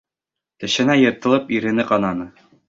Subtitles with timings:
[0.63, 2.29] Тешенә йыртылып ирене ҡананы.